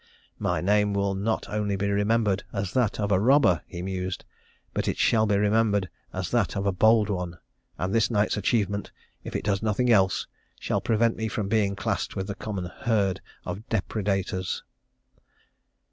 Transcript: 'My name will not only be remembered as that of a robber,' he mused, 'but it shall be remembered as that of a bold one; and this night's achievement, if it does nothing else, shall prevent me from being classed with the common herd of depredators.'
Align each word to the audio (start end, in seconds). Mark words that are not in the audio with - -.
'My 0.39 0.61
name 0.61 0.95
will 0.95 1.13
not 1.13 1.47
only 1.47 1.75
be 1.75 1.87
remembered 1.91 2.43
as 2.51 2.73
that 2.73 2.99
of 2.99 3.11
a 3.11 3.19
robber,' 3.19 3.61
he 3.67 3.83
mused, 3.83 4.25
'but 4.73 4.87
it 4.87 4.97
shall 4.97 5.27
be 5.27 5.37
remembered 5.37 5.89
as 6.11 6.31
that 6.31 6.57
of 6.57 6.65
a 6.65 6.71
bold 6.71 7.07
one; 7.07 7.37
and 7.77 7.93
this 7.93 8.09
night's 8.09 8.35
achievement, 8.35 8.91
if 9.23 9.35
it 9.35 9.45
does 9.45 9.61
nothing 9.61 9.91
else, 9.91 10.25
shall 10.59 10.81
prevent 10.81 11.17
me 11.17 11.27
from 11.27 11.47
being 11.47 11.75
classed 11.75 12.15
with 12.15 12.25
the 12.25 12.33
common 12.33 12.65
herd 12.79 13.21
of 13.45 13.61
depredators.' 13.69 14.63